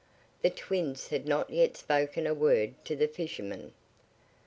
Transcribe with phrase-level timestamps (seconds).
[0.41, 3.71] The twins had not yet spoken a word to the fisherman.